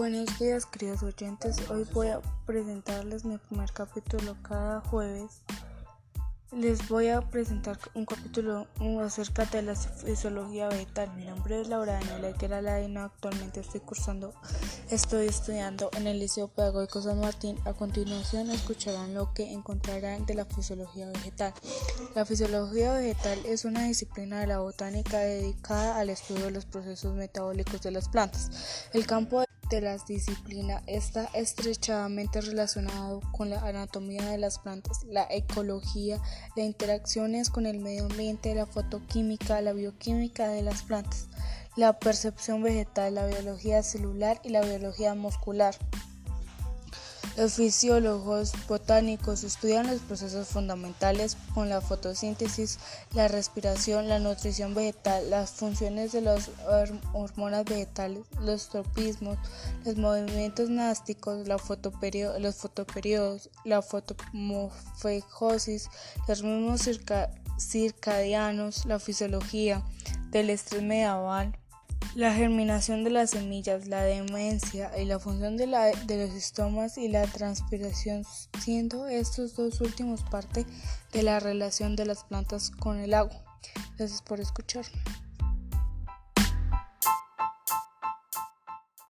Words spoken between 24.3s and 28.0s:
de la botánica dedicada al estudio de los procesos metabólicos de